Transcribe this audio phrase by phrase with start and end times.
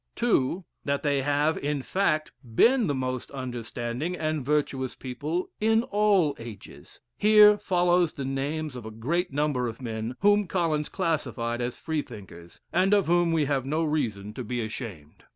[0.15, 6.35] (2) That they have, in fact, been the most understanding and virtuous people in all
[6.39, 7.01] ages.
[7.19, 12.59] Here follows the names of a great number of men whom Collins classified as Freethinkers,
[12.73, 15.23] and of whom we have no reason to be ashamed.